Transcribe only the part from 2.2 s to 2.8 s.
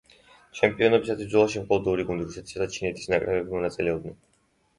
რუსეთის და